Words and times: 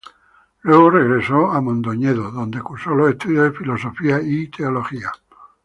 Luego, 0.63 0.89
regresó 0.89 1.51
a 1.51 1.61
Mondoñedo, 1.61 2.31
donde 2.31 2.59
cursó 2.59 2.95
los 2.95 3.11
estudios 3.11 3.43
de 3.43 3.51
Filosofía 3.59 4.19
y 4.19 4.47
Teología. 4.47 5.11